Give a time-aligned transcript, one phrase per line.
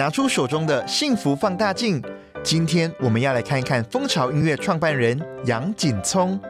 [0.00, 2.02] 拿出手中的幸福放大镜。
[2.42, 6.40] 今天我们要来看一看蜂巢音乐创办人杨锦聪。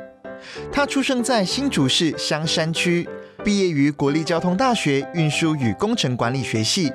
[0.70, 3.08] 他出生在新竹市香山区，
[3.44, 6.92] 毕业于国立交通大学运输与工程管理学系。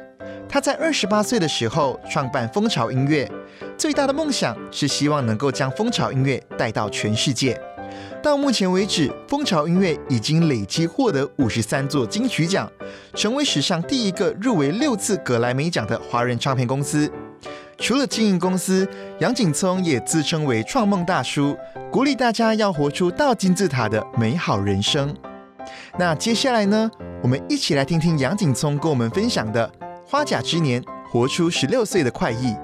[0.48, 3.30] 他在二十八岁的时候创办蜂巢音乐，
[3.78, 7.60] 最大的梦想是希望能够将蜂巢音乐带到全世界。
[8.26, 12.68] 到目前为止，蜂巢音乐已经累计获得五十三座金曲奖，
[13.14, 17.08] 成为史上第一个入围六次格莱美奖的华人唱片公司。
[17.78, 21.56] 除了经营公司，杨景聪也自称为创梦大叔，
[21.92, 25.16] 鼓励大家要活出到金字塔的美好人生。
[26.00, 26.90] 那接下来呢，
[27.22, 29.72] 我们一起来听听杨景聪跟我们分享的
[30.10, 32.56] 《花甲之年》，活出十六岁的快意。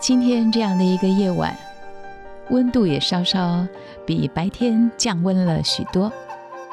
[0.00, 1.56] 今天这样的一个夜晚，
[2.50, 3.66] 温度也稍稍
[4.06, 6.12] 比白天降温了许多。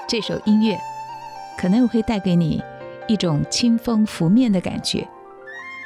[0.08, 0.78] 这首音乐
[1.58, 2.62] 可能会带给你
[3.08, 5.08] 一种清风拂面的感觉。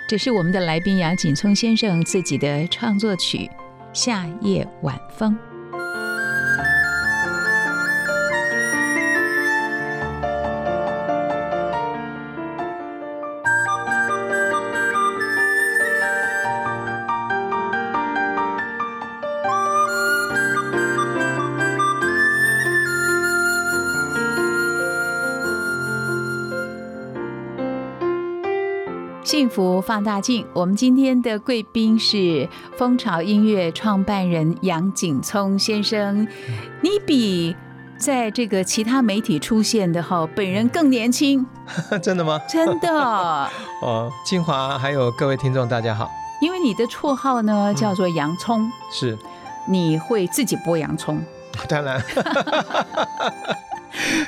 [0.07, 3.37] 这是我们的来宾杨锦聪先生自己的创作曲
[3.93, 5.33] 《夏夜晚风》。
[29.49, 36.27] 幸福放大镜，我们今天的贵宾是蜂巢音乐创办人杨景聪先生。
[36.81, 37.55] 你比
[37.97, 41.43] 在这个其他媒体出现的哈，本人更年轻，
[41.99, 42.39] 真的吗？
[42.47, 42.87] 真的。
[43.81, 46.11] 哦，金华还有各位听众，大家好。
[46.39, 49.17] 因为你的绰号呢叫做洋葱，是，
[49.67, 51.19] 你会自己剥洋葱？
[51.67, 51.99] 当然。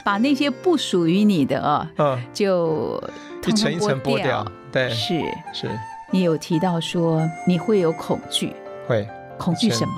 [0.03, 2.99] 把那些不属于你的啊，嗯，就
[3.45, 4.43] 一层一层剥掉。
[4.71, 5.19] 对，是
[5.53, 5.79] 是。
[6.11, 8.55] 你有提到说你会有恐惧，
[8.87, 9.93] 会恐惧什么？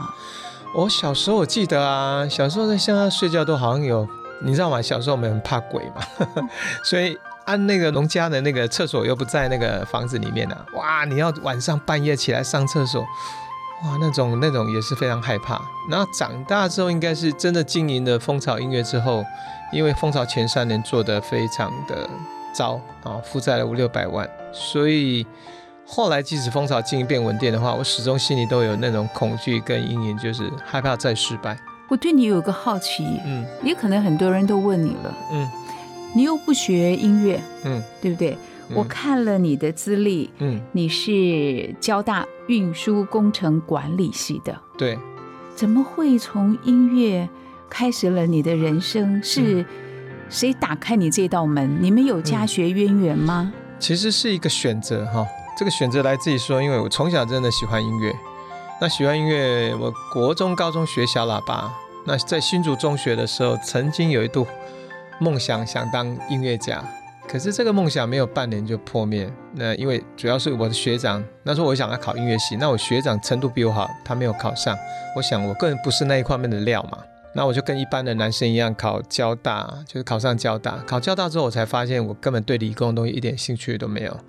[0.76, 4.08] 我小时候我记得啊，小时候在乡下睡觉都好像有，
[4.44, 4.82] 你知道吗？
[4.82, 6.02] 小时候我们很怕鬼嘛，
[6.84, 13.02] 所以按那个农家的那个厕所又不在那个房子里面呢，哇，你要晚上半夜起来上厕所。
[13.02, 15.62] 哇，那种那种也是非常害怕。
[15.90, 19.26] 然后长大之后，应该是真的经营了蜂巢音乐之后，
[19.74, 22.10] 因为蜂巢前三年做的非常的
[22.54, 25.26] 糟啊，负债了五六百万，所以
[25.86, 31.58] 后来即使风潮经营变稳定的话，我始终心里都有那种恐惧跟阴影，就是害怕再失败。
[31.90, 35.50] 我对你有个好奇，嗯，也可能很多人都问你了，嗯，
[36.16, 38.38] 你又不学音乐，嗯，对不对？
[38.74, 44.98] 我看了你的资历，嗯，你是交大运输工程管理系的，对，
[45.54, 47.28] 怎么会从音乐
[47.70, 49.22] 开始了你的人生？
[49.22, 49.64] 是
[50.34, 51.78] 谁打开你这道门？
[51.80, 53.54] 你们有家学渊源吗？
[53.78, 55.24] 其实是一个选择哈，
[55.56, 58.12] 这个选择来自于说，因为我从小真的喜欢音乐，
[58.82, 61.72] 那喜欢音乐，我国中、高中学小喇叭，
[62.08, 64.48] 那在新竹中学的时候，曾经有一度
[65.20, 66.84] 梦想想当音乐家。
[67.28, 69.32] 可是这个梦想没有半年就破灭。
[69.54, 74.76] 那因为主要是我的学长，那时候我想要考音乐系，那我学长程度比我好，他没有考上。
[75.16, 76.98] 我想我个人不是那一方面的料嘛。
[77.36, 80.78] 那我就跟一般的男生一样考交大，就是考上交大。
[80.84, 84.20] 考交大之后，我才发现我根本对理工的东西一点兴趣都没有。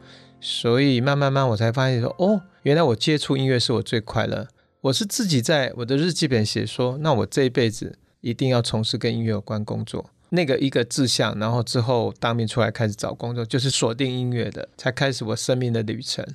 [0.40, 4.48] 所以慢慢慢，我才发现说，哦，原来我接触音乐是我最快乐。
[4.82, 10.10] 我是自己在我的日记本写说，那我这一辈子一定要从事跟音乐有关工作。
[10.30, 16.26] 那个一个志向，然后之后当面出来开始找工作，就是锁定音乐的，才开始我生命的旅程。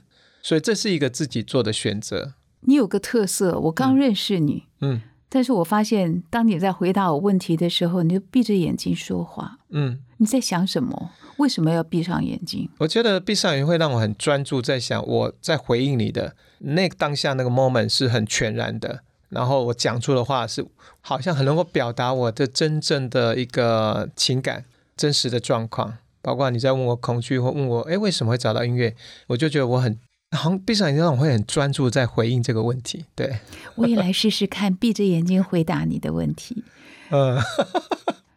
[0.41, 2.33] 所以这是一个自己做的选择。
[2.61, 9.59] 你有个特色，我刚认识你，嗯，但是我发现，当你在回答我问题的时候，你就闭着眼睛说话。
[9.69, 11.11] 嗯，你在想什么？
[11.37, 12.67] 为什么要闭上眼睛？
[12.79, 20.65] 我觉得闭上眼会让我很专注，在想我在回应你的那个当下那个 moment 是很全然的，然后我讲出的话是
[21.01, 24.65] 好像很能够表达我的真正的一个情感、
[24.97, 25.97] 真实的状况。
[26.21, 28.93] 包括你在问我恐惧或问我，哎，为什么会找到音乐？
[29.27, 29.97] 我就觉得我很
[30.31, 33.05] 好像闭上眼睛，我会很专注在回应这个问题。
[33.15, 33.39] 对，
[33.75, 36.63] 我也来试试看，闭着眼睛回答你的问题。
[37.09, 37.37] 嗯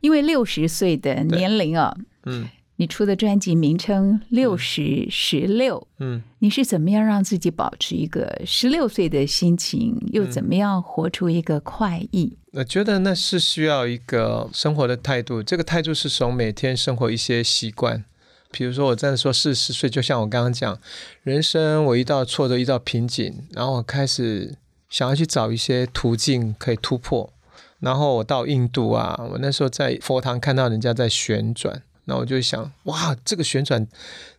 [0.00, 6.22] 因为六十岁的年龄啊，嗯你出的专辑名称“六十十六”，嗯。
[6.40, 12.36] 你是怎么样让自己保持一个十六岁的心情，又怎么样活出一个快意？
[12.52, 18.04] 我觉得那是需要一个生活的态度，这个态度是从每天生活一些习惯。
[18.52, 20.78] 比如说，我真的说四十岁，就像我刚刚讲，
[21.22, 24.54] 人生我遇到挫折、遇到瓶颈，然后我开始
[24.90, 27.32] 想要去找一些途径可以突破。
[27.80, 33.88] 然后我到印度啊，我那时候在佛堂看到人家在旋转，那我就想，哇，这个旋转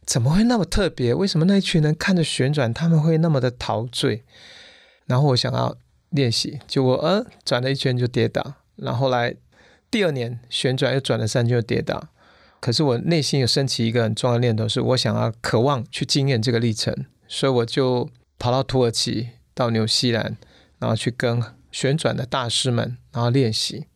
[0.06, 1.14] 怎么会那么特别？
[1.14, 4.24] 为什么那一群人看着旋转，他们会那么的陶醉？
[5.08, 5.76] 然后我想要
[6.12, 9.36] 练习，结果呃转了一圈就跌倒，然后来
[9.92, 12.08] 第二年旋转又转了三圈就跌倒。
[12.64, 16.96] 可是我内心有升起一个很重要的念头，是我想要渴望去经验这个历程，
[17.28, 20.38] 所以我就跑到土耳其、到纽西兰，
[20.80, 21.44] 然后去跟
[21.74, 23.88] 旋转的大师们，然后练习，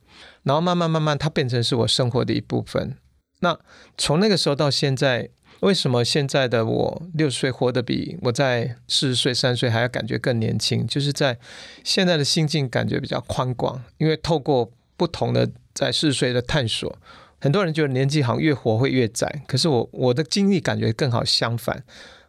[0.44, 2.98] 然后慢慢慢慢，它变成是我生活的一部分。
[3.40, 3.58] 那
[3.98, 5.30] 从那个时候到现在，
[5.62, 10.86] 为什么现在的我六十岁活得比我在四十岁、三十岁还要感觉更年轻？
[10.86, 11.40] 就是在
[11.86, 16.98] 现在的心境感觉比较宽广，因为透过不同的在四十岁的探索，
[17.39, 21.84] 很多人觉得年纪好像越活会越窄，可是我我的经历感觉更好相反。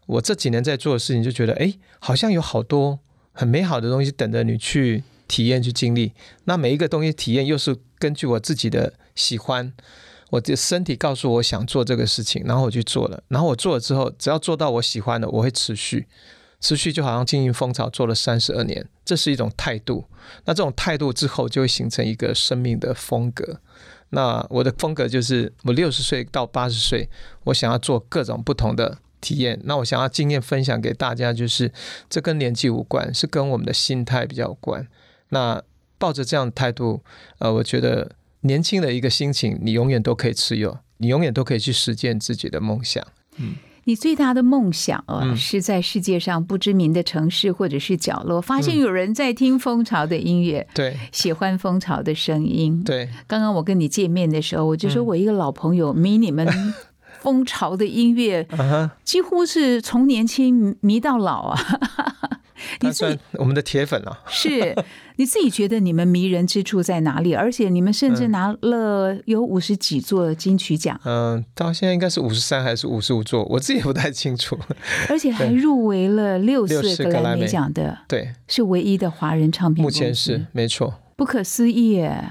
[0.06, 2.98] 我这几年在做的事情，就觉得哎，好像有好多
[3.32, 6.12] 很美好的东西等着你去体验、去经历。
[6.44, 9.72] 那每一个东西体验又是根据我自己的喜欢。
[10.30, 13.22] 我的身体告诉我想做这个事情，然后我去做了。
[13.28, 16.06] 然后我做了之后，只要做到我喜欢的，我会持续，
[16.60, 20.04] 持续就好像经营蜂巢做了三十二年，这是一种态度。
[20.44, 23.60] 那这种态度之后，就会形成一个生命的风格。
[24.10, 27.08] 那我的风格就是，我六十岁到八十岁，
[27.44, 29.60] 我想要做各种不同的体验。
[29.64, 31.72] 那我想要经验分享给大家，就是
[32.10, 34.86] 这跟年纪无关，是跟我们的心态比较关。
[35.28, 35.62] 那
[35.98, 37.02] 抱着这样的态度，
[37.38, 38.12] 呃，我觉得。
[38.42, 43.04] 年轻的一个心情，你永远都可以持有，你永远都可以去实践自己的梦想。
[43.36, 43.56] 嗯，
[43.88, 45.34] 你最大的梦想啊，嗯。
[45.34, 50.94] 是在世界上不知名的城市或者是角落，发现有人在听蜂巢的音乐，对。
[51.10, 52.84] 喜欢蜂巢的声音。
[52.84, 55.06] 对，刚刚我跟你见面的时候，我就说嗯。
[55.06, 56.46] 我一个老朋友迷你们
[57.20, 58.46] 蜂巢的音乐，
[59.04, 61.58] 几乎是从年轻迷到老啊。
[62.80, 64.20] 你他自己算我们的铁粉了。
[64.28, 64.74] 是
[65.16, 67.34] 你自己觉得你们迷人之处在哪里？
[67.34, 74.58] 而且你们甚至嗯拿了有五十几座金曲奖，嗯，到现在应该是五十三还是五十五座，我自己也不太清楚。
[75.08, 79.90] 而且还入围了六次六次格莱美奖的，对，是唯一的华人唱片目。
[79.90, 80.94] 前是没错。
[81.16, 82.24] 不可思议耶！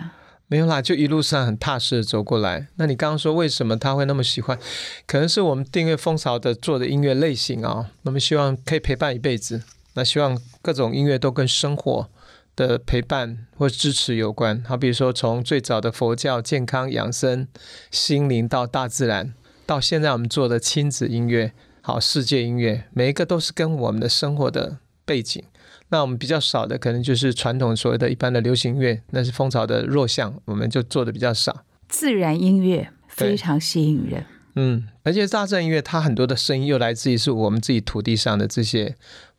[0.48, 2.68] 没有啦，就一路上很踏实的走过来。
[2.78, 4.58] 那你刚刚说为什么他会那么喜欢？
[5.06, 9.62] 可能是我们订阅风潮的做的音乐类型啊、我们希望可以陪伴一辈子。
[9.98, 12.08] 那希望各种音乐都跟生活
[12.56, 14.64] 的陪伴或支持有关。
[14.64, 17.48] 好，比如说从最早的佛教、健康养生、
[17.90, 19.34] 心灵到大自然，
[19.66, 21.52] 到现在我们做的亲子音乐，
[21.82, 25.44] 好世界音乐，每一个都是跟我们的生活的背景。
[25.90, 31.64] 那我们比较少的，可能就是传统所谓的一般的流行乐，那是风潮的弱项，我们就做的比较少。
[31.90, 34.24] 自然音乐非常吸引人。
[34.60, 38.96] 嗯，而且大自然音乐它很多的声音又来自于是我们自己土地上的这些，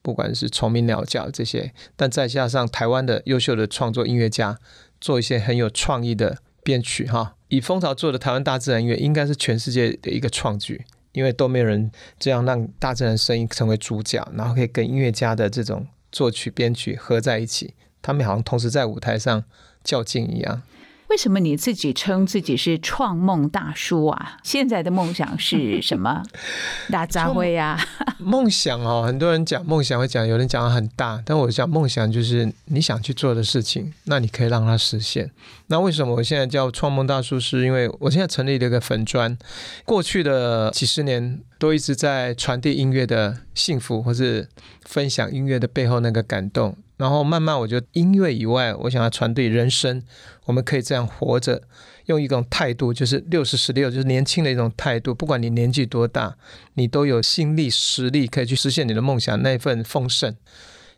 [0.09, 4.57] 不管是虫鸣鸟叫这些，但再加上台湾的优秀的创作音乐家，
[4.99, 7.35] 做一些很有创意的编曲哈。
[7.49, 19.45] 以蜂巢做的台湾大自然音乐，应该是全世界的一个创举，因为都没有人这样让大自然声音成为主角，然后可以跟音乐家的这种作曲编曲合在一起，他们好像同时在舞台上
[19.85, 20.63] 较劲一样。
[21.09, 24.37] 为什么你自己称自己是创梦大叔啊？
[24.43, 26.23] 现在的梦想是什么？
[26.91, 27.81] 大杂烩啊？
[28.19, 35.31] 梦想哦，很多人讲梦想会讲，有人讲得很大，但我讲梦想就是你想去做的事情，那你可以让它实现。
[35.69, 37.39] 那为什么我现在叫创梦大叔？
[37.41, 39.37] 是因为我现在成立了一个粉砖，
[39.85, 44.49] 过去的几十年都一直在传递音乐的幸福，或是
[44.85, 46.77] 分享音乐的背后那个感动。
[46.99, 50.03] 然后慢慢，我觉得音乐以外，我想要传递人生，
[50.45, 51.63] 我们可以这样活着，
[52.07, 55.15] 用一种态度，就是六十十六，就是年轻的一种态度。
[55.15, 56.37] 不管你年纪多大，
[56.75, 60.37] 你都有心力、实力可以去实现你的梦想，那份丰盛。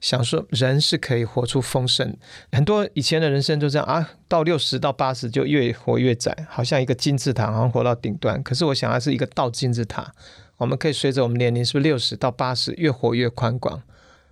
[0.00, 2.16] 想说人是可以活出丰盛。
[2.50, 8.42] 很多以前的人生就这样啊，到六十到八十就越活越窄，好像一个金字塔，好像活到顶端。
[8.42, 10.10] 可是我想，它是一个倒金字塔，
[10.56, 13.82] 我们可以随着我们年龄，是不是六十到八十越活越宽广？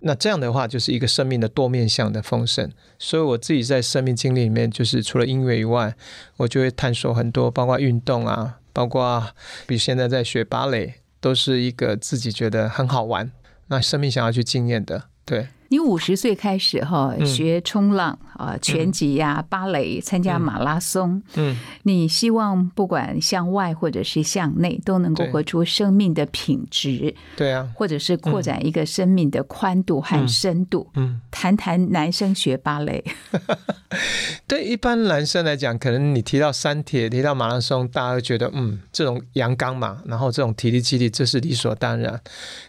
[0.01, 2.71] 那这样的话，就是一个生命的多面向的丰盛。
[2.99, 5.95] 所以我自己在生命经历里面，就是除了音乐以外，
[6.37, 9.33] 我就会探索很多，包括运动啊，包括
[9.67, 13.31] 比如现在在学芭蕾，都是一个自己觉得很好玩，
[13.67, 15.49] 那生命想要去经验的，对。
[15.71, 21.23] 你五十岁开始哈学冲浪啊，拳击呀、芭蕾，参加马拉松。
[21.35, 27.15] 嗯，你希望不管向外或者是向内，都能够活出生命的品质。
[27.37, 30.89] 对啊，或者是扩展一个生命的宽度和深度。
[30.95, 33.05] 嗯，谈谈男生学芭蕾。
[34.49, 42.19] 对一般男生来讲，可能你提到三铁、提到马拉松，大家会觉得嗯，这种阳刚嘛，然后这种体力肌力，这是理所当然。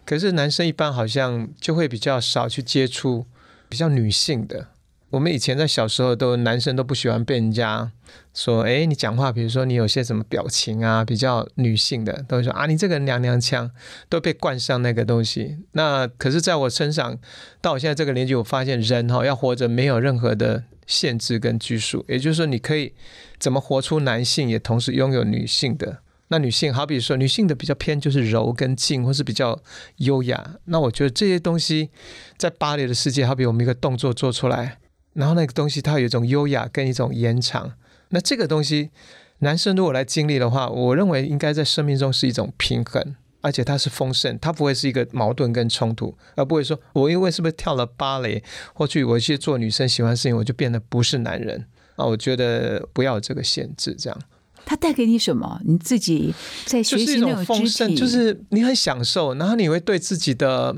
[0.03, 2.88] 可是男生一般好像就会比较少去接。
[2.89, 3.25] 出
[3.69, 4.67] 比较女性的，
[5.11, 7.91] 我们以前在小时候都男生都不喜欢被人家
[8.33, 13.71] 说，哎，你讲话，比如说你有些什么表情啊，比较女性的，都会说啊，你这个娘娘腔，
[14.09, 15.57] 都被冠上那个东西。
[15.73, 17.17] 那可是在我身上，
[17.61, 22.93] 到我现在这个年纪，我发现人哈要活着没有任何的限制跟拘束，也就是说，你可以
[23.39, 25.99] 怎么活出男性，也同时拥有女性的。
[26.29, 29.59] 那女性，好比说女性的比较偏就是柔跟静，或是比较
[29.97, 30.55] 优雅。
[30.65, 31.89] 那我觉得这些东西
[32.37, 34.77] 在芭蕾的世界，好比我们一个动作做出来，
[35.13, 37.73] 然后那个东西它有一种优雅跟一种延长。
[38.09, 38.91] 那这个东西，
[39.39, 48.43] 男生如果来经历的话，我认为应该在生命中是一种平衡，而且它是丰盛，它不会是一个矛盾跟冲突，而不会说我因为是不是跳了芭蕾，
[48.75, 52.05] 或去我去做女生喜欢的事情，我就变得不是男人啊？
[52.05, 54.19] 我觉得不要有这个限制，这样。
[54.65, 55.59] 他带给你什么？
[55.65, 56.33] 你自己
[56.65, 60.75] 在学习那种丰盛，就是你很享受，然后你会对自己的，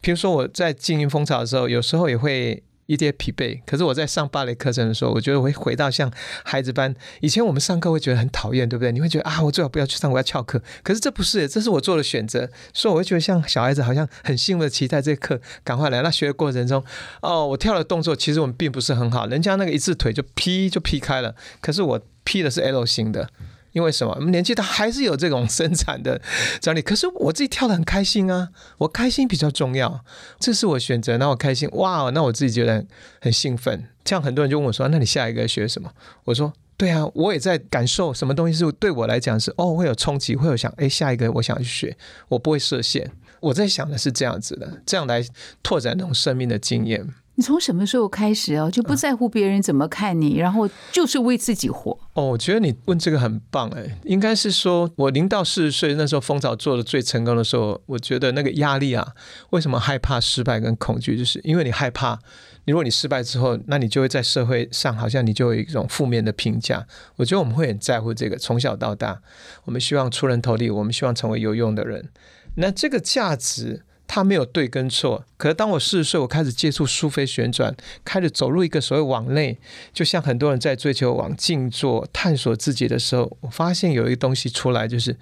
[0.00, 2.62] 比如说我在经营蜂巢的时候，有时候也会。
[2.90, 6.92] 一点疲惫，可是我在上芭蕾课程的时候，我觉得我会回到像孩子般。
[7.20, 8.90] 以前我们上课会觉得很讨厌，对不对？
[8.90, 10.60] 你会觉得啊，我最好不要去上，我要翘课。
[10.82, 16.02] 可是这不是，这是我做的选择，所以我会觉得像小孩子，好像很兴奋的期待这课赶快来。
[16.02, 16.82] 那学的过程中，
[17.22, 23.30] 哦，我跳的动作其实我们并不是很好，人家那个一字腿就劈就劈开了，可是我劈的是 L 型的。
[23.72, 24.12] 因为什么？
[24.16, 26.20] 我们年纪大还是有这种 生产的
[26.60, 26.82] 张力。
[26.82, 28.48] 可是我自己跳的很开心啊，
[28.78, 30.04] 我开心比较重要，
[30.38, 31.18] 这是我选择。
[31.18, 32.84] 那我开心，哇，那我自己觉得
[33.20, 33.88] 很兴奋。
[34.04, 35.92] 这样很多人就问我说：“那你下一个学什么？”
[36.24, 41.96] 我说：“对啊，我也在感受什么东西是对我来讲是哦，会有冲击，会有想哎，下一个我想去学，
[42.28, 43.12] 我不会设限。
[43.40, 45.24] 我在想的是这样子的，这样来
[45.62, 47.06] 拓展那种生命的经验。”
[47.40, 51.98] 你从什么时候开始哦，就不在乎别人怎么看你，然后就是为自己活？
[52.12, 59.14] 哦，我觉得你问这个很棒哎，应该是说我零到四十岁那时候，蜂巢做的最成功的时候，我觉得那个压力啊，
[59.52, 62.18] 为什么害怕失败跟恐惧，就是因为你害怕，
[62.66, 66.86] 你如果你失败之后，那你就会在社会上好像你就有一种负面的评价。
[67.16, 69.22] 我觉得我们会很在乎这个，从小到大，
[69.64, 72.10] 我们希望出人头地，我们希望成为有用的人，
[72.56, 73.84] 那这个价值。
[74.12, 77.72] 它没有对跟错，可是当我四十岁，我开始接触苏菲旋转，
[78.04, 79.56] 开始走入一个所谓往内，
[79.92, 85.16] 就像很多人在追求往静坐、探索自己的时候，我发现有一个东西出来，就是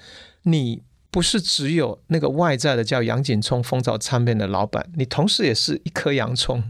[0.45, 0.81] 你
[1.11, 6.65] 不是只有那个外在的叫杨锦聪蜂巢唱片的老板，你同时也是一颗洋葱。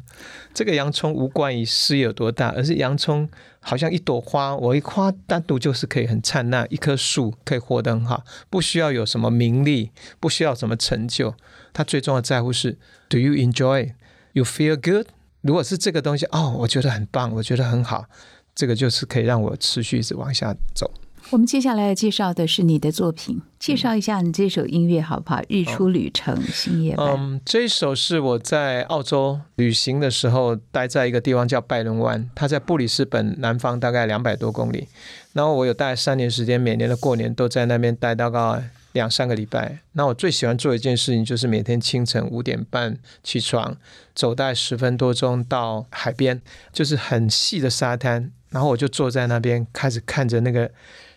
[0.53, 3.29] 这个洋葱无关于事业有多大，而是洋葱
[3.61, 11.37] 好像一朵花，我一花单独就是可以很灿烂，一棵树可以活得很好，不需要有什么名利，不需要什么成就。
[11.73, 13.93] 他最重要的在乎是，Do you enjoy?
[14.33, 15.09] You feel good?
[15.41, 18.07] 如果是这个东西，哦，我觉得很棒，我觉得很好，
[18.55, 20.91] 这个就是可以让我持续一直往下走。
[21.31, 25.43] 我们接下来要介绍的是你的作品，介绍一下你这首音乐好不好？
[25.49, 34.89] 日出旅程，星夜嗯，这一首是我在澳洲旅行的时候，待在一个地方叫拜伦湾，它在布里斯本南方大概两百多公里。
[35.35, 38.71] 然后我有大概三年时间，每年的过年都在那边待大概。
[38.93, 43.77] 两三个礼拜，那我最喜欢做一件事情，就是每天清晨五点半起床，
[44.15, 46.41] 走大概十分多钟到海边，
[46.73, 50.71] 就是很细的沙滩，然后我就坐在那边，开始看着那个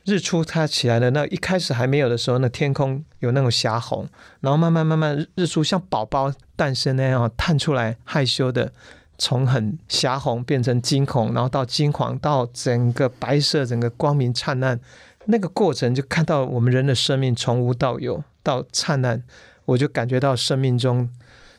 [0.04, 4.08] 日出，它起来的那一开始还没有的时候，那天空有那种霞红，
[4.42, 8.74] 然后慢慢慢慢日出像宝宝诞生那样探出来，害羞的
[9.18, 14.80] 从很霞红变成金红，然后到金黄，到整个白色，整个光明灿烂。
[15.26, 19.24] 那个过程就看到我们人的生命从无到有到灿烂，
[19.66, 21.10] 我就感觉到生命中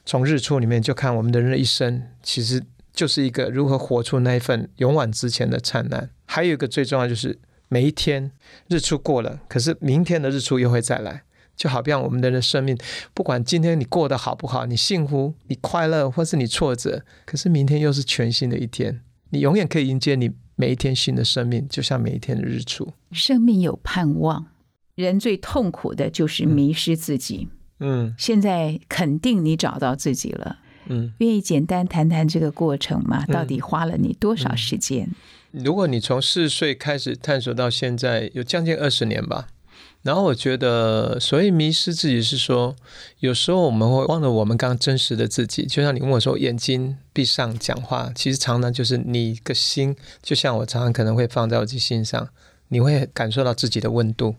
[0.04, 6.10] 从日出里面就看我们的人的一生，其实就是一个如何活出那一份勇往直前的灿烂。
[6.26, 7.38] 还有一个最重要就是
[7.68, 8.30] 每一天
[8.68, 11.22] 日出过了，可是明天的日出又会再来。
[11.54, 12.76] 就好像我们的人生命，
[13.12, 22.92] 不管今天你过得好不好，你幸福、你快乐，或是你挫折，可是明天又是全新的一天，你永远可以迎接你每一天新的生命，就像每一天的日出。
[23.10, 24.46] 生命有盼望，
[24.94, 27.48] 人最痛苦的就是迷失自己。
[27.80, 33.24] 嗯现在肯定你找到自己了，嗯，愿意简单谈谈这个过程吗？
[33.26, 35.08] 嗯到底花了你多少时间？
[35.50, 39.48] 如果你从四岁开始探索到现在，有将近二十年吧。
[40.02, 42.74] 然后我觉得，所谓迷失自己是说，
[43.20, 45.64] 有时候我们会忘了我们刚真实的自己。
[45.64, 52.28] 就像你问我说，眼睛闭上讲话，其实常常就是你个心，就像我常常可能会放在我自己心上，
[52.68, 54.34] 你会感受到自己的温度，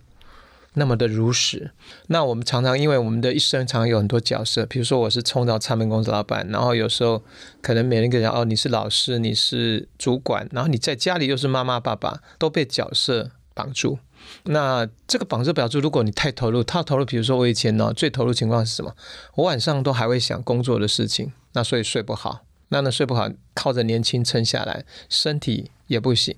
[0.74, 1.70] 那么的如实。
[2.08, 7.22] 那我们常常因为我们的一生常常有很多角色，比如说我是冲到唱片公司老板，然后有时候
[7.62, 13.98] 可能每人跟人讲哦，你是老师，你是主管，然后你在家里又是妈妈爸爸，都被角色绑住。
[14.44, 18.94] 那这个绑着表住，如果你太投入，太投入，比如说我以前呢最投入情况是什么？
[19.36, 22.44] 我晚上都还会想工作的事情，那所以睡不好。
[22.68, 26.36] 那呢睡不好，靠着年轻撑下来，身体也不行。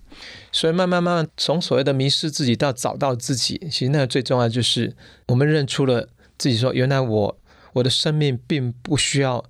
[0.52, 4.95] 所以慢慢慢慢，从所谓的迷失自己到找到自己，其实那个最重要就是
[5.28, 7.38] 我们认出了自己说，原来我
[7.75, 9.43] 我的生命并不需要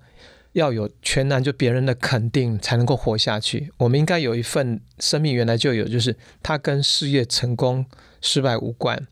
[0.53, 3.73] 要有全然就别人的肯定才能够活下去。
[3.79, 7.85] 我们应该有一份生命原来就有，就是它跟事业成功
[8.27, 9.07] 失败无关，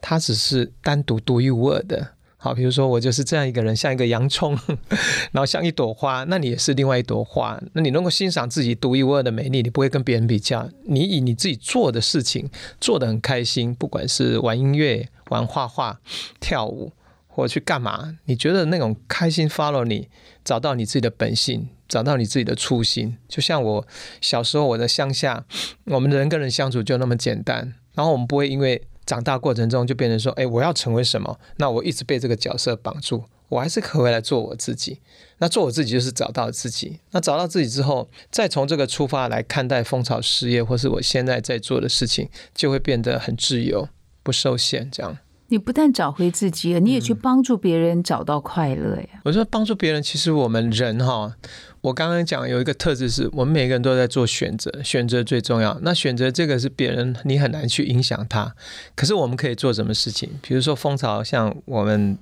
[0.00, 2.12] 它只是单独独一无二的。
[2.42, 4.58] 好，比如说我就是这样一个人，像一个洋葱，
[5.32, 7.60] 然后像一朵花，那你也是另外一朵花。
[7.74, 10.66] 那你能够欣赏自己独一无二的美丽，你不会跟别人比较。
[10.84, 12.48] 你以你自己做的事情
[12.80, 16.00] 做得很开心，不管是玩音乐、玩画画、
[16.40, 16.92] 跳舞，
[17.28, 20.08] 或去干嘛，你觉得那种开心 follow 你，
[20.42, 23.18] 找到你自己的本性，找到你自己的初心。
[23.28, 23.86] 就像我
[24.22, 25.44] 小时候我在乡下，
[25.84, 31.38] 我们人跟人相处就那么简单，然后我们不会因为长大过程中就变成说，哎，我要成为什么？
[31.56, 35.00] 那我一直被这个角色绑住，我还是可回来做我自己。
[35.38, 37.00] 那做我自己就是找到自己。
[37.12, 43.88] 那找到自己之后，再从这个出发来看待蜂巢事业，或是我现在在做的事情，就会变得很自由，
[44.22, 44.90] 不受限。
[44.90, 45.16] 这样，
[45.48, 49.20] 你不但找回自己了，你也去嗯帮助别人找到快乐呀。
[49.24, 51.34] 我说帮助别人，其实我们人哈，
[51.82, 55.78] 我刚刚讲有一个特质是，我们每个人都在做选择，选择最重要。
[55.82, 58.54] 那选择这个是别人，你很难去影响他。
[58.94, 60.28] 可是我们可以做什么事情？
[60.42, 62.18] 比如说蜂巢，像我们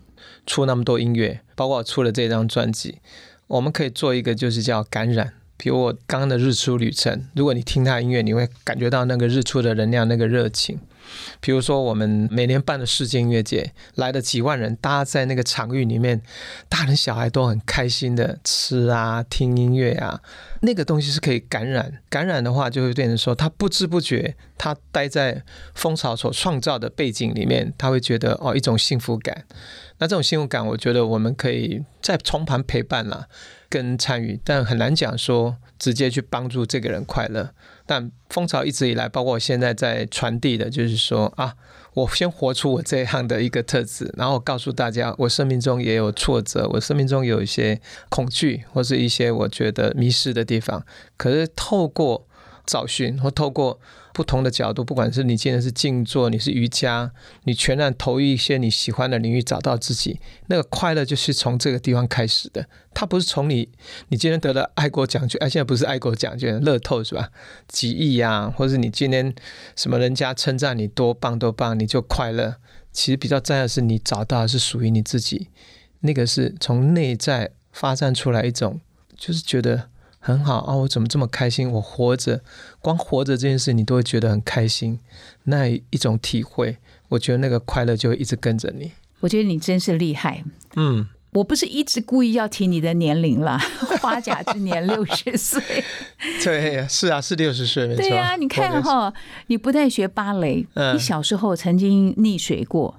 [0.46, 2.98] 出那么多音乐，包括出了这张专辑，
[3.48, 5.32] 我们可以做一个就是叫感染。
[5.56, 10.78] 比如我刚刚的日出旅程，如果你听他音乐，你会感觉到那个日出的能量，那个热情。
[11.40, 16.20] 比如说，我们每年办的世界音乐节，来了几万人，大家在那个场域里面，
[16.68, 20.20] 大人小孩都很开心的吃啊、听音乐啊，
[20.62, 22.00] 那个东西是可以感染。
[22.08, 25.42] 感染的话，就会变成说，他不知不觉，他待在
[25.74, 29.44] 蜂巢所创造的背景里面，他会觉得哦一种幸福感。
[29.98, 33.26] 那这种幸福感，我觉得我们可以再从旁陪伴啦，
[33.68, 37.50] 跟参与，但很难讲说直接去帮助这个人快乐。
[37.86, 41.54] 但蜂巢一直以来，包括我现在在传递的，就是说啊，
[41.94, 50.84] 我先活出我这样的一个特质，然后告诉大家，我生命中也有挫折，我生命中有一些恐惧，或是一些我觉得迷失的地方。
[51.16, 52.26] 可是透过
[52.66, 53.80] 找寻，或透过
[54.18, 57.12] 不同的角度，不管是你今天是静坐，你是瑜伽，
[57.44, 62.66] 你全然投入一些你喜欢的领域，找到自己，那个快乐就是从这个地方开始的。
[62.92, 63.68] 它不是从你，
[64.08, 67.30] 你今天得了爱国奖券，哎，现在不是爱国奖券，乐透是吧？
[67.68, 69.32] 几亿呀，或者你今天
[69.76, 72.56] 什么人家称赞你多棒多棒，你就快乐。
[72.92, 75.46] 其实比较重要的是，你找到是属于你自己，
[76.00, 78.80] 那个是从内在发展出来一种，
[79.16, 81.70] 就是觉得很好啊，我怎么这么开心？
[81.70, 82.42] 我活着，
[82.80, 84.98] 光活着这件事，你都会觉得很开心，
[85.44, 86.78] 那一种体会，
[87.08, 88.92] 我觉得那个快乐就会一直跟着你。
[89.20, 90.44] 我觉得你真是厉害。
[90.76, 93.58] 嗯，我不是一直故意要提你的年龄啦，
[94.00, 95.62] 花甲之年六十岁。
[96.42, 98.02] 对，是啊，是六十岁，没错。
[98.02, 99.12] 对呀、你看哈，
[99.48, 102.98] 你不但学芭蕾，嗯你小时候曾经溺水过，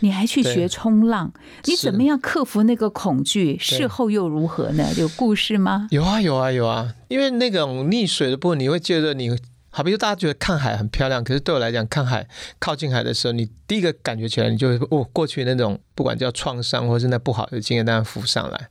[0.00, 1.32] 你还去学冲浪，
[1.64, 3.56] 你怎么样克服那个恐惧？
[3.58, 4.86] 事后又如何呢？
[4.98, 5.86] 有故事吗？
[5.90, 9.30] 有啊，有啊，有啊，因为那种溺水的部分，你会觉得你。
[9.78, 12.26] 好比说，大家觉得看海很漂亮，可是对我来讲，看海
[12.58, 18.70] 靠近海的时候，你第一个感觉起来，你就会哦，过去那种不管叫创伤或是那不好的经验，当然浮上来。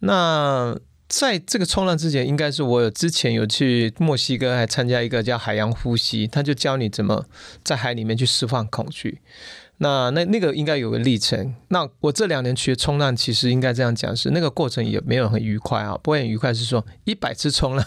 [0.00, 0.78] 那
[1.08, 7.24] 在这个冲浪之前，应该是我有之前有去墨西哥，还参加一个叫海洋呼吸，他就教你怎么
[7.64, 9.22] 在海里面去释放恐惧。
[9.82, 11.54] 那那那个应该有个历程。
[11.68, 16.52] 那我这两年学冲浪，其实应该这样讲是那个过程也没有很愉快啊，不会很愉快。
[16.52, 17.86] 是说一百次冲浪，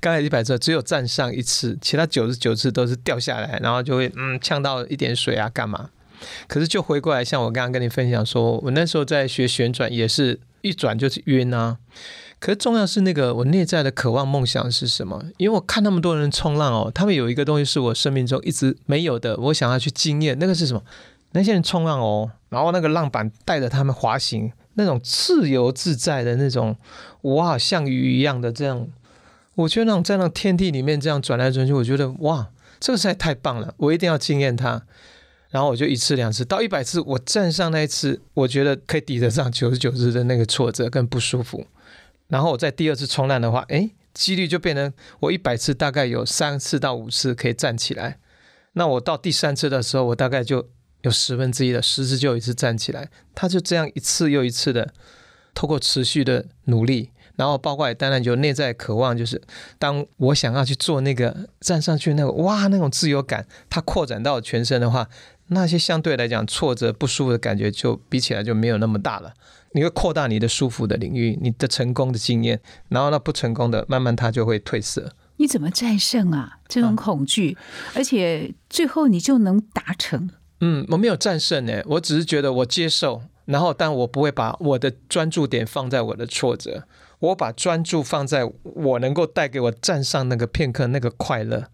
[0.00, 5.90] 刚才一百次只有站上一次，其他九十九次都是掉下来，然后就会嗯呛到一点水啊，干嘛？
[6.46, 11.78] 可是就回过来，像我刚刚跟你分享说，我那时候在学旋转，也是一转就是晕啊。
[12.38, 15.24] 可是重要是那个我内在的渴望梦想是什么？
[15.38, 20.38] 因为我看那么多人冲浪哦，他们有一个东西是我生命中一直没有的，我想要去经验。
[20.38, 20.82] 那个是什么？
[21.34, 26.76] 那些人冲浪哦，然后那个浪板带着他们滑行，那种自由自在的那种，
[27.22, 28.88] 哇，像鱼一样的这样，
[29.56, 34.82] 我觉得那种在那天地里面这样转来转去，我觉得哇，这个实在太棒了，我一定要惊艳它。
[35.50, 41.66] 然后我就一次两次到一百次，我站上那一次，我觉得可以抵得上九十九次的那个挫折跟不舒服。
[42.26, 48.18] 然后我在第二次冲浪的话，哎，几率就变成我一百次大概有三次到五次可以站起来。
[48.72, 50.68] 那我到第三次的时候，我大概就
[51.04, 53.08] 有十分之一的十次就有一次站起来。
[53.34, 54.92] 他就这样一次又一次的，
[55.54, 59.40] 透过持续的努力，然后包括当然就内在渴望，就是
[59.78, 65.08] 当我想要去做那个站上去那个哇那种自由感，它扩展到全身的话。
[65.48, 69.34] 那些相对来讲挫折不舒服的感觉，就比起来就没有那么大了。
[69.72, 75.12] 你会扩大你的舒服的领域，你的成功的经验，然后那不成功的，慢慢它就会褪色。
[75.36, 76.60] 你怎么战胜啊？
[76.66, 77.58] 这种恐惧，
[77.94, 80.30] 而且最后你就能达成？
[80.66, 86.84] 嗯，我没有战胜呢，我只是觉得我接受，然后但我不会把我的专注点放在我的挫折，
[87.18, 91.66] 我把专注放在我能够带给我站上那个片刻那个快乐，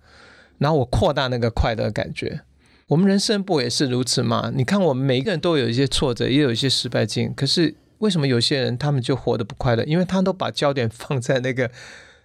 [0.59, 2.41] 然后我扩大那个快乐感觉。
[2.89, 4.51] 我们人生不也是如此吗？
[4.53, 7.33] 你看，我们每一个人都有一些挫折，也有一些失败经。
[7.37, 9.85] 可是为什么有些人他们就活得不快乐？
[9.85, 11.71] 因为他都把焦点放在那个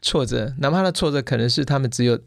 [0.01, 2.19] 挫折，哪怕那挫折可能是他们只有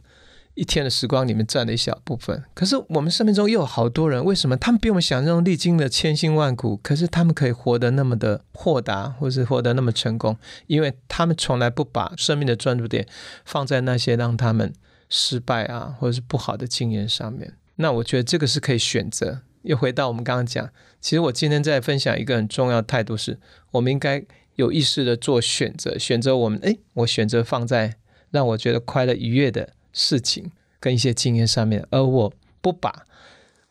[0.59, 2.42] 一天的时光里面占了一小部分。
[2.53, 10.37] 可是我们生命中又有好多人，为什么他们比我们想象中历经了千辛万苦，可是他们可以活得那么的豁达，或是活得那么成功？
[10.66, 13.07] 因为他们从来不把生命的专注点
[13.44, 14.73] 放在那些让他们
[15.09, 17.55] 失败啊，或者是不好的经验上面。
[17.77, 19.42] 那我觉得这个是可以选择。
[19.62, 23.38] 又回到我们刚刚讲，其实我今天在分享一个很重要的态度是，
[23.73, 27.97] 我们应该有意识的做选择，选择我们诶，我选择放在
[28.31, 33.05] 让我觉得快乐愉悦的事情跟一些经验上面，而我不把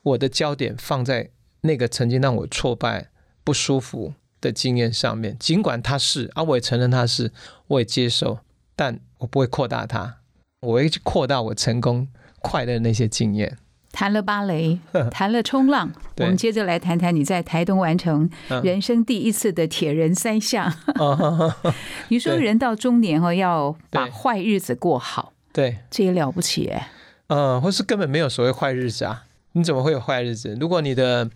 [0.02, 1.30] 我的焦点放在
[1.62, 3.08] 那个曾经让我挫败
[3.44, 5.36] 不舒服的经验上面。
[5.38, 7.32] 尽管它是啊，我也承认它是，
[7.66, 8.38] 我也接受，
[8.76, 10.18] 但我不会扩大它，
[10.60, 12.08] 我会去扩大我成功
[12.40, 13.58] 快乐那些经验。
[13.90, 14.78] 谈了芭蕾，
[15.10, 18.30] 谈了冲浪， 我们接着来谈谈你在台东完成
[18.62, 20.72] 人生第一次的铁人三项。
[22.08, 26.88] 你说人到中年哦，要把坏日子过好，对，这也了不起哎。
[27.26, 29.24] 嗯，或是根本没有所谓坏日子啊？
[29.54, 30.56] 你怎么会有坏日子？
[30.60, 31.28] 如果你的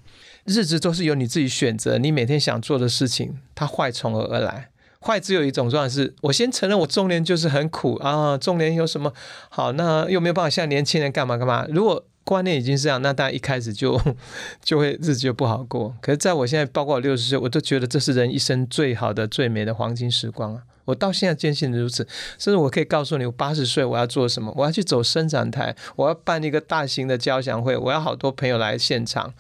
[0.45, 4.71] 日子都是由你自己选择，你每天想做的事情，它坏从何而来？
[5.01, 9.13] 坏只有一种状态，是我先承认我中年就是很苦啊，中年有什么
[9.49, 9.73] 好？
[9.73, 11.67] 那又没有办法像年轻人干嘛干嘛？
[11.71, 14.01] 如果观念已经是这样，那大家一开始就
[14.63, 15.93] 就会日子就不好过。
[16.01, 20.63] 可是在我现在，包括我六十岁，我都觉得这是人一生最好的、最美的黄金时光啊！
[20.85, 22.07] 我到现在坚信如此。
[22.39, 24.53] 甚至我可以告诉你，我八十岁我要做什么？
[24.57, 29.35] 我要去走伸展台，我要办一个大型的交响会，我要好多朋友来现场。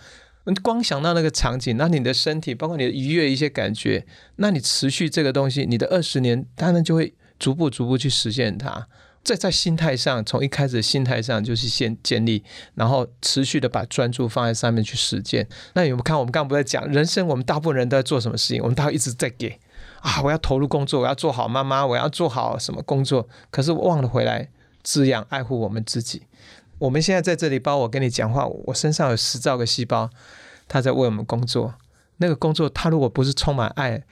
[0.62, 4.04] 光想到那个场景，那你的身体，包括你的愉悦一些感觉，
[4.36, 8.88] 那你持续这个东西，你的二十年当然就会逐步逐步去实现它。
[9.22, 12.42] 在在心态上，从一开始心态上就是先建立，
[12.74, 15.46] 然后持续的把专注放在上面去实践。
[15.74, 17.24] 那有没有看我们刚刚不在讲人生？
[17.28, 18.60] 我们大部分人都在做什么事情？
[18.60, 19.60] 我们大概一直在给
[20.02, 23.28] 啊，我要投入工作，我要做好妈妈，我要做好什么工作？
[23.50, 24.48] 可是我忘了回来
[24.82, 26.22] 滋养、爱护我们自己。
[26.78, 30.10] 我们现在在这里，包括我跟你讲话，我身上有十兆个细胞，
[30.66, 31.74] 它在为我们工作。
[32.16, 34.02] 那个工作，它如果不是充满爱，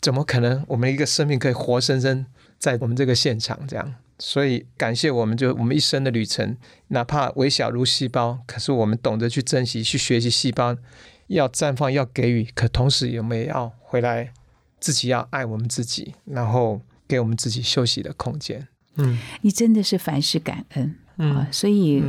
[0.00, 2.24] 怎么可能我们一个生命可以活生生
[2.58, 3.94] 在我们这个现场这样？
[4.18, 6.56] 所以感谢我们，就我们一生的旅程，
[6.88, 10.74] 哪怕微小如细胞，可是我们懂得去珍惜、去学习细胞，
[11.26, 14.32] 要绽放、要给予，可同时有没有要回来，
[14.86, 18.68] 自己要爱我们自己，然后给我们自己休息的空间。
[18.94, 22.00] 嗯，你真的是凡事感恩啊，所以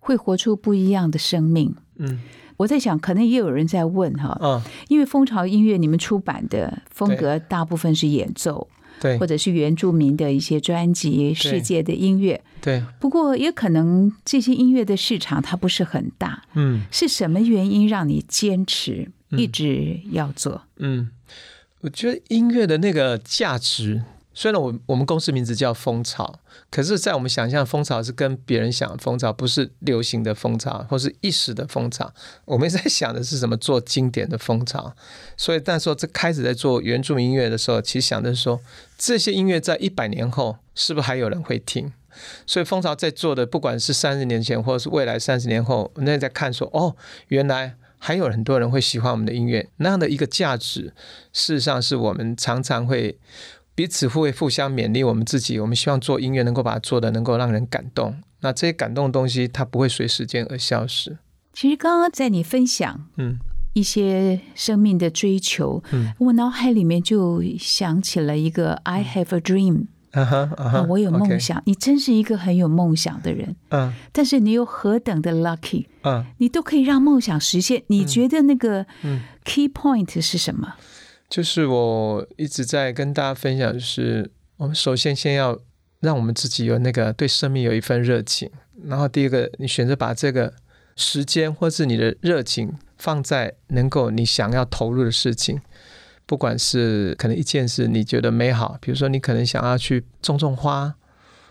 [0.00, 1.74] 会活出不一样的生命。
[1.96, 2.20] 嗯，
[2.58, 8.68] 我在想，可能也有人在问哈，嗯，因为蜂巢音乐你们出版的风格大部分是演奏。
[8.98, 12.42] 对，或者是原住民的一些专辑，世界的音乐。
[12.62, 16.44] 对，不过也可能这些音乐的市场它不是很大。
[16.54, 20.62] 嗯，是什么原因让你坚持一直要做？
[20.76, 21.10] 嗯，
[21.86, 24.02] 我觉得音乐的那个价值。
[24.34, 32.12] 虽然我我们公司名字叫蜂巢，可是，在我们想象，蜂巢是跟别人想蜂巢，不是流行的蜂巢，或是一时的蜂巢。
[32.44, 33.56] 我们在想的是什么？
[33.56, 34.94] 做经典的蜂巢。
[35.36, 38.60] 所以，但说这开始在做原住民音乐的时候，其实想的是说，
[38.98, 41.92] 这些音乐在一百年后，是不是还有人会听？
[42.46, 46.96] 所以，蜂巢在做的，不管是三十年前，或者是未来三十年后，那在看说，哦，
[47.28, 50.92] 原来还有很多人会喜欢我们的音乐，那样的一个价值，
[51.32, 53.18] 事实上是我们常常会
[53.74, 55.58] 彼此会互相勉励我们自己。
[55.58, 61.18] 我们希望做音乐能够把它做的能够让人感动，那这些感动的东西它不会随时间而消失。
[61.52, 63.38] 其实刚刚在你分享嗯
[63.72, 69.86] 一些生命的追求，嗯我脑海里面就想起了一个 “I have a dream”，、
[70.88, 71.62] 我有梦想。
[71.66, 77.82] 你真是一个很有梦想的人，嗯但是你又何等的 lucky，嗯你都可以让梦想实现。
[77.88, 80.74] 你觉得那个嗯 key point 是什么？
[81.28, 85.58] 就是我一直在跟大家分享，就是我们首先先要
[86.00, 88.50] 让我们自己有那个对生命有一份热情，
[88.84, 90.52] 然后第一个，你选择把这个
[90.94, 95.60] 时间或是你的热情放在能够你想要投入的事情，
[96.26, 100.94] 不管是可能一件事你觉得美好，比如说你可能想要去种种花，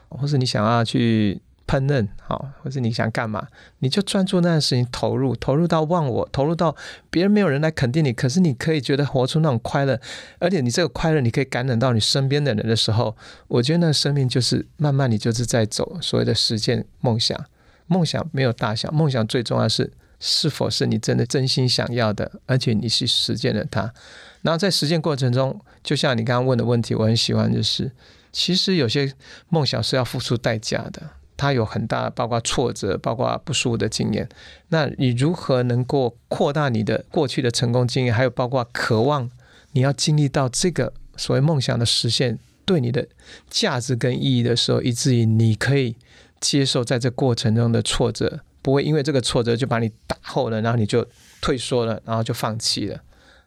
[0.09, 3.47] 或是你想要去烹饪，好，或是你想干嘛，
[3.79, 6.75] 你就专注那件事情投入，投入到忘我，投入到
[7.09, 9.99] 别人没有人来肯定你，可是你可以觉得活出那种快乐，
[10.39, 13.15] 而且你这个快乐你可以感染到你身边的人的时候，
[13.47, 17.45] 我觉得那生命就是慢慢你就是在走所谓的实践梦想。
[17.87, 23.93] 梦想没有大小，梦想最重要是是否是你真的真心想要的，而且你去实践了它。
[24.41, 27.91] 然后在实践过程中，就像你刚刚问的问题，我很喜欢，就是
[28.31, 29.11] 其实有些
[29.49, 31.01] 梦想是要付出代价的，
[31.35, 34.29] 它有很大，包括挫折，包括不舒服的经验。
[34.69, 39.29] 那你如何能够扩大你的过去的成功经验，还有包括渴望
[39.71, 43.07] 你要经历到这个所谓梦想的实现对你的
[43.49, 45.95] 价值跟意义的时候，以至于你可以
[46.39, 51.05] 接受在这过程中的挫折，不会因为这个挫折就把你打后了，然后你就
[51.39, 52.99] 退缩了，然后就放弃了。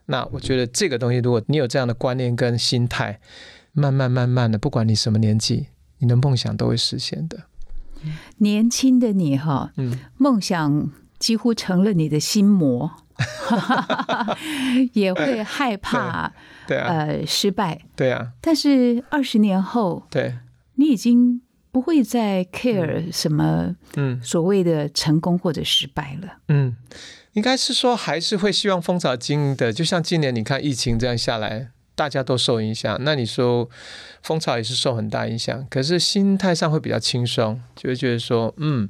[0.05, 3.19] 那我觉得这个东西，如果你有这样的观念跟心态，
[3.73, 7.37] 慢慢慢慢的，不管你什么年纪，你的梦想都会实现的。
[8.37, 12.89] 年轻的你哈，嗯，梦想几乎成了你的心魔，
[14.93, 16.31] 也会害怕
[16.65, 17.81] 对啊，呃失败。
[17.97, 20.37] 对啊，但是二十年后，对，
[20.75, 26.37] 你已经不会再 care 什么嗯所谓的成功或者失败了。
[26.47, 26.75] 嗯，
[27.33, 33.69] 应该是说还是会希望蜂巢经营的，就像今年你看疫情这样下来，大家都受影响，那你说
[34.21, 38.89] 蜂巢也是受很大影响，可是心态上会比较轻松，就会觉得说，嗯，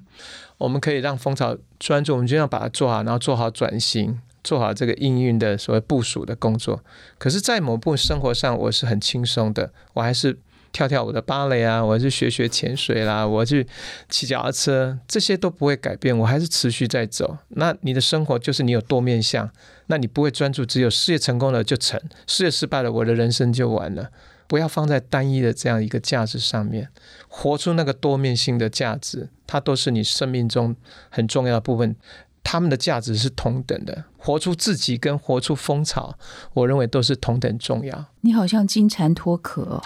[0.58, 4.20] 我们可以让蜂巢专注，我们就要把它做好，然后做好转型。
[4.42, 6.82] 做好这个营运的所谓部署的工作，
[7.18, 10.40] 可是，在某部分生活上，我是很轻松的，我还是
[10.72, 13.66] 跳跳我的芭蕾啊，我去学学潜水啦，我去
[14.08, 17.38] 骑脚踏车，这些都不会改变，我还是持续在走。
[17.50, 19.50] 那你的生活就是你有多面向，
[19.88, 24.10] 那你不会专注只有事业成功了就成，事业失败了，我的人生就完了。
[24.48, 26.90] 不要放在单一的这样一个价值上面，
[27.28, 30.76] 活出那个多面性的价值，它都是你生命中
[31.10, 31.96] 很重要的部分。
[32.44, 36.18] 他们的价值是同等的，活出自己跟活出风潮，
[36.54, 38.06] 我认为都是同等重要。
[38.22, 39.84] 你好像金蝉脱壳、哦，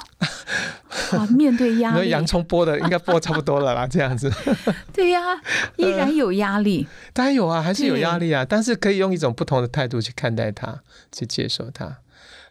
[1.17, 4.31] 啊，面对压力，那洋葱剥的应该剥差不多了啦，这样子。
[4.93, 5.19] 对呀、
[5.77, 6.87] 依然有压力。
[7.11, 10.79] 当然有啊，还是有压力啊，但是可以用一种不同的态度去看待它，
[11.11, 11.97] 去接受它。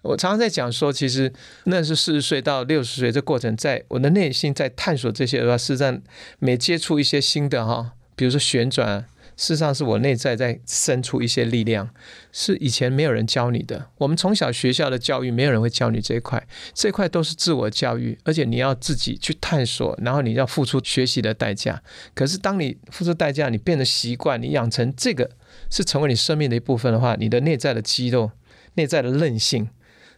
[0.02, 1.32] 我常常在讲说，其实
[1.64, 6.00] 那是四十岁到六十岁这过程，在我的内心在探索这些的话，事实上
[6.40, 9.04] 每接触一些新的哈，比如说旋转，
[9.42, 11.90] 事实上是我内在在生出一些力量，
[12.30, 13.88] 是以前没有人教你的。
[13.98, 21.82] 我们从小学校的教育，没有人会教你这一块，这块都是自我教育，而且你要自己去探索，然后你要付出学习的代价。
[22.14, 25.28] 可是当你付出代价，你变得习惯，你养成这个
[25.68, 28.30] 是成为你生命的一部分的话，你的内在的肌肉、
[28.74, 29.68] 内在的韧性、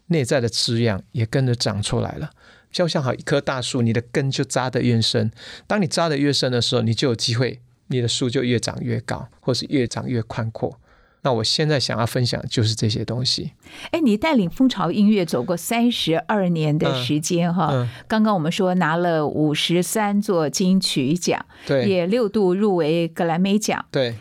[0.09, 2.33] 内在的滋养也跟着长出来了。
[2.71, 5.31] 就像好一棵大树，你的根就扎得越深。
[5.67, 10.79] 当你扎得越深的时候，你就有机会，你的树就越长越高，或是越长越宽阔。
[11.23, 13.53] 那我现在想要分享的就是这些东西。
[13.93, 23.83] 哎，你带领蜂巢音乐走过三十二年的时间哈，嗯，刚刚我们说拿了五十三座金曲奖，对也六度入围格莱美奖。
[23.91, 24.15] 对，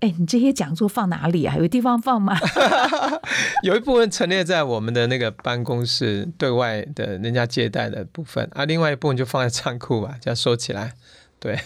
[0.00, 1.56] 哎，你这些讲座放哪里啊？
[1.56, 2.38] 有地方放吗？
[3.64, 10.92] 有一部分陈列在我们的那个办公室对外的人家接待的部分啊，另外一部分就放在仓库吧，这样收起来。
[11.40, 11.58] 对，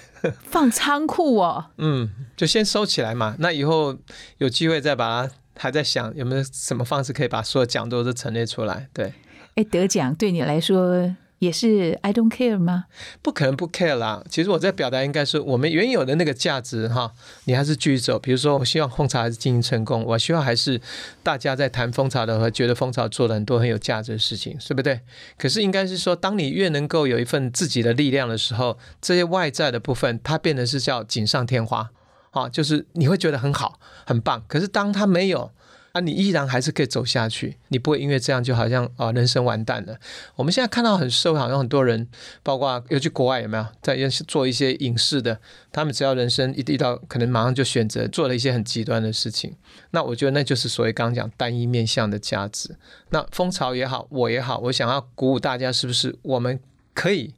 [0.45, 1.67] 放仓库哦。
[1.79, 3.35] 嗯，就先收起来嘛。
[3.41, 3.97] 那以后
[4.39, 8.89] 有机会再把它，还在想有没有什么方式可以把所有奖都都陈列出来。
[8.93, 9.13] 对，
[9.57, 12.87] 哎，得奖对你来说也是 I don't care 吗？
[13.23, 14.25] 不可能不 care 啦。
[14.31, 17.13] 其实我在表达应该是我们原有的那个价值哈，
[17.45, 18.19] 你还是继续走。
[18.19, 20.81] 比如说，我希望蜂巢还是经营成功，我希望还是
[21.23, 25.01] 大家在谈蜂巢的和觉得蜂巢做了很多很有价值的事情，对不对？
[25.37, 31.91] 可是应该是说，当你越能够有一份自己的力量的时候，这些外在的部分它变得是叫锦上添花。
[32.31, 34.43] 啊，就是你会觉得很好很棒。
[34.49, 35.53] 可是当他没有。
[35.95, 39.97] 啊，你依然还是可以走下去，你不会因为这样就好像啊人生完蛋了。
[40.35, 42.09] 我们现在看到很社会，好像很多人，
[42.43, 45.39] 包括尤其国外有没有在做一些影视的，
[45.71, 49.55] 他们只要人生一遇到，可能马上就选择做了一些很极端的事情。
[49.93, 52.75] 那我觉得那就是所谓刚刚讲单一面向的价值。
[53.11, 56.59] 那蜂巢也好，我也好，我想要鼓舞大家，是不是我们
[56.93, 57.35] 可以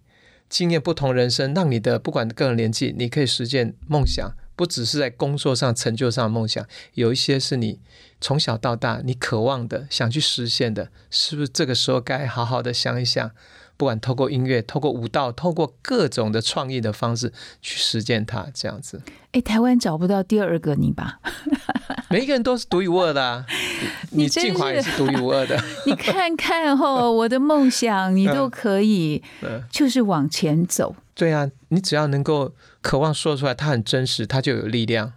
[0.49, 4.33] 经验不同人生，让你的不管个人年纪，你可以实现梦想。
[4.57, 7.79] 不只是在工作上成就上的梦想，有一些是你
[8.20, 13.31] 从小到大你渴望的、想去实现的，是不是这个时候该好好的想一想？
[13.79, 19.02] 不管透过音乐、透过舞蹈、透过各种的创意的方式去实践它，这样子。
[19.33, 21.20] 哎，台湾找不到第二个你吧？
[22.09, 23.44] 每一个人都是独一无二的，
[24.12, 25.62] 你静华也是独一无二的。
[25.85, 29.22] 你看看哦，我的梦想你都可以，
[29.70, 30.96] 就是往前走。
[31.14, 35.12] 对啊，你只要能够渴望说出来，它很真实，它就有力量，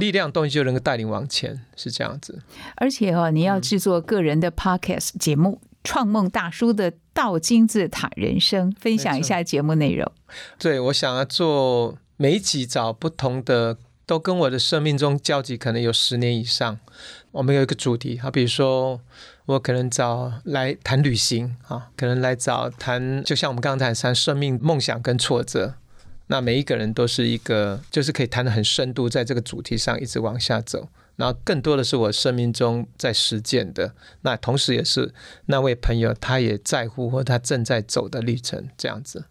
[0.00, 2.42] 力量东西就能够带领往前，是这样子。
[2.74, 10.10] 而且哦，你要制作个人的 podcast 节目《创梦大叔的倒金字塔人生》，分享一下节目内容。
[10.58, 16.80] 对，我想要做每集找不同的，都跟我的生命中交集，可能有十年以上。
[17.30, 19.00] 我们有一个主题，好，比如说。
[19.46, 25.74] 我可能找来谈旅行啊，可能来找谈，就像我们刚才谈生命、梦想跟挫折，
[26.30, 30.88] 那每一个人都是一个，就是可以谈的很深度，在这个主题上一直往下走。
[31.16, 35.12] 然后更多的是我生命中在实践的，那同时也是
[35.46, 39.24] 那位朋友他也在乎或他正在走的历程，这样子。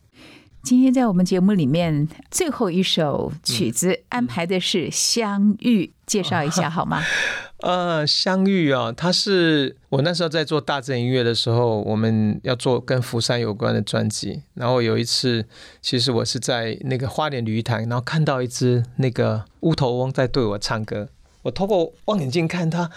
[0.62, 7.02] 今天在我们节目里面最后一首曲子安排的是《相遇》，介绍一下好吗？
[7.62, 14.44] 呃，相遇啊，他是我那时候在做大自然音乐的时候，我们要做跟福山有关的专辑。
[14.54, 15.46] 然后有一次，
[15.82, 21.10] 其实我是在那个花莲鱼潭，然后看到一只那个乌头翁在对我唱歌。
[21.42, 22.90] 我透过望远镜看它，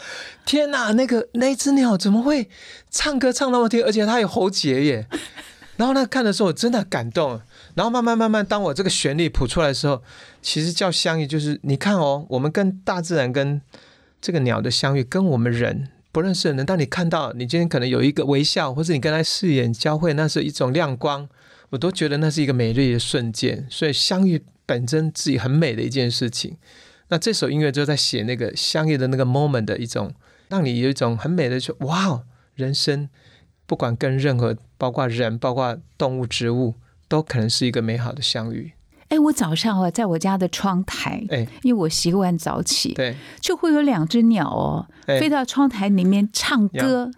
[0.46, 2.48] 天哪，那个那只鸟怎么会
[2.88, 5.06] 唱歌唱那么甜，而且它有喉结耶？
[5.76, 7.40] 然后呢，看的时候我真的感动。
[7.74, 10.02] 然后慢慢慢慢，当我这个旋律谱出来的时候，
[10.40, 13.60] 其实叫相遇，就是你看哦，我们跟大自然跟
[14.22, 21.28] 这个鸟的相遇，跟我们人不认识的人，当你看到你今天可能有一个微笑，或者你跟他视眼交汇，那是一种亮光，
[21.70, 23.66] 我都觉得那是一个美丽的瞬间。
[23.68, 26.56] 所以相遇本身自己很美的一件事情。
[27.08, 30.14] 那这首音乐就在写那个相遇的那个 moment 的一种，
[30.48, 32.22] 让你有一种很美的说哇，
[32.54, 33.10] 人生
[33.66, 36.76] 不管跟任何包括人，包括动物、植物。
[37.08, 38.72] 都可能是一个美好的相遇。
[39.12, 47.10] 哎，我早上啊，在我家的窗台，哎，因为我习惯早起，对，就会有两只鸟哦，飞到窗台里面唱歌。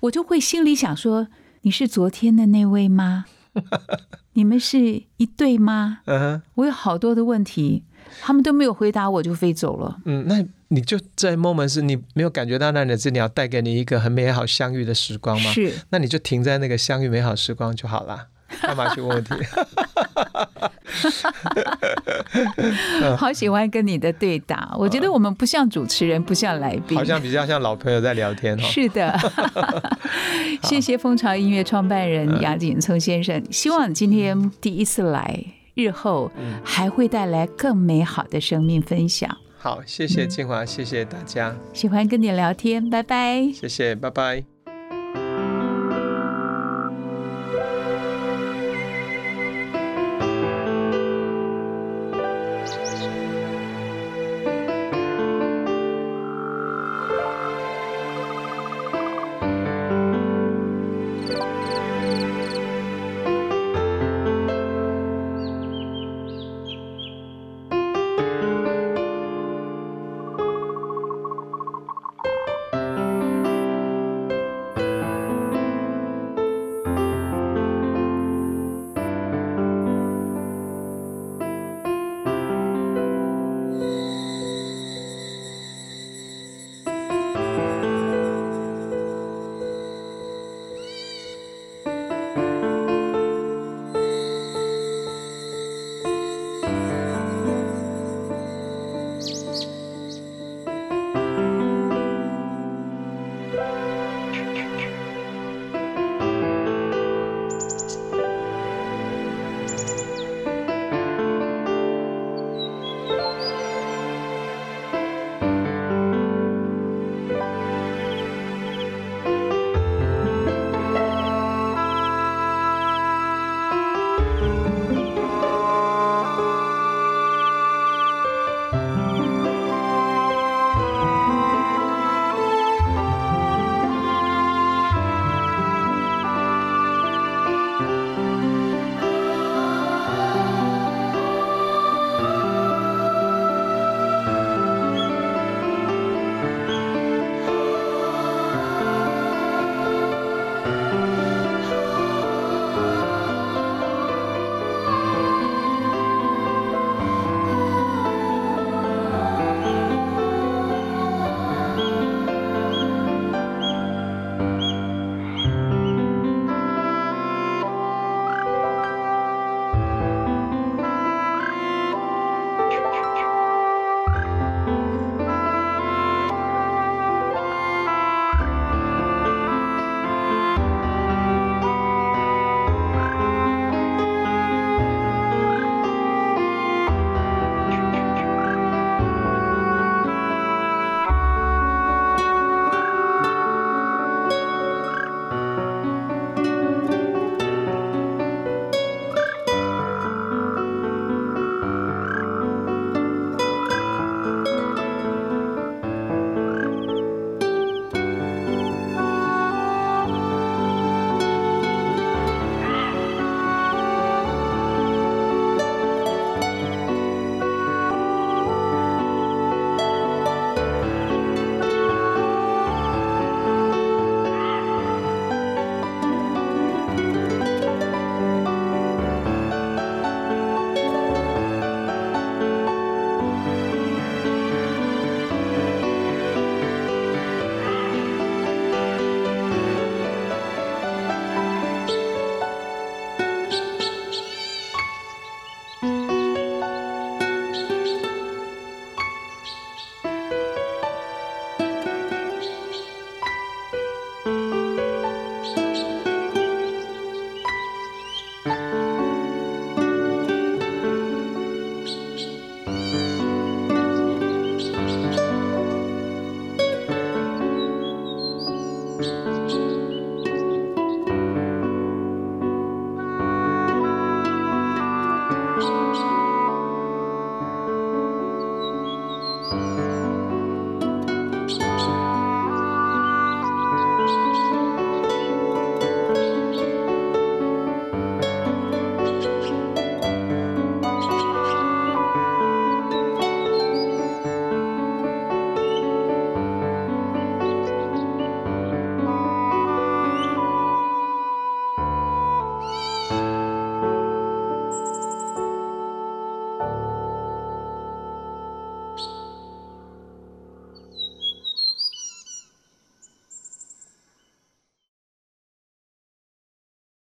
[0.00, 1.28] 我就会心里想说
[1.62, 3.26] ：“你是昨天的那位吗？
[4.34, 7.84] 你们是一对吗？”嗯，我有好多的问题，
[8.20, 9.98] 他们都没有回答，我就飞走了。
[10.04, 15.52] 嗯，那你就在 moment 是你没有感觉到那两只鸟带给你一个很美好相遇的时光吗？
[15.54, 18.26] 是，那你就停在那个相遇美好时光就好了。
[18.62, 19.34] 干嘛去问问题？
[23.16, 28.68] 好喜欢跟你的对答，我觉得我们不像主持人，不像来宾，好像比较像老朋友在聊天哈。
[28.68, 29.18] 是的，
[30.62, 35.44] 谢谢蜂巢音乐创办人杨景聪先生，希望今天第一次来，
[35.74, 36.30] 日后
[36.64, 39.36] 还会带来更美好的生命分享。
[39.58, 44.55] 好，谢谢金华，谢谢大家，喜欢跟你聊天，拜拜，谢谢，拜拜。